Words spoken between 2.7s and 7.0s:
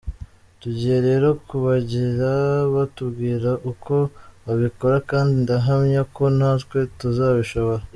batubwire uko babikora, kandi ndahamya ko natwe